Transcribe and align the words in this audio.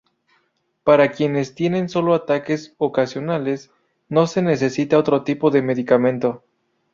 Para 0.83 1.11
quienes 1.11 1.53
tienen 1.53 1.87
solo 1.87 2.15
ataques 2.15 2.73
ocasionales, 2.79 3.69
no 4.09 4.25
se 4.25 4.41
necesita 4.41 4.97
otro 4.97 5.23
tipo 5.23 5.51
de 5.51 5.61
medicamento. 5.61 6.43